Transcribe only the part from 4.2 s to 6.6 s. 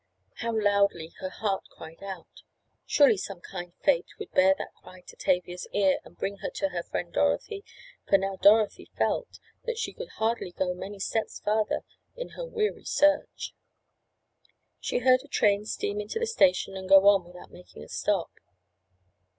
bear that cry to Tavia's ear and bring her